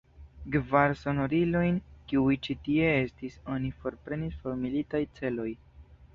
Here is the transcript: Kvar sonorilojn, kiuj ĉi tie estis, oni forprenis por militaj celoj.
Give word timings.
Kvar 0.53 0.93
sonorilojn, 1.01 1.77
kiuj 2.13 2.39
ĉi 2.47 2.57
tie 2.69 2.89
estis, 3.03 3.37
oni 3.57 3.71
forprenis 3.85 4.43
por 4.43 4.59
militaj 4.65 5.05
celoj. 5.21 5.49